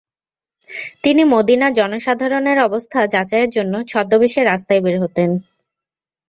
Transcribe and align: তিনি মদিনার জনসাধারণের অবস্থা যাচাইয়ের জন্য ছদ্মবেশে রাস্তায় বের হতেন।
তিনি 1.03 1.21
মদিনার 1.33 1.71
জনসাধারণের 1.73 2.57
অবস্থা 2.59 2.99
যাচাইয়ের 3.07 3.49
জন্য 3.49 3.73
ছদ্মবেশে 3.83 4.41
রাস্তায় 4.43 4.81
বের 4.81 4.95
হতেন। 5.03 5.29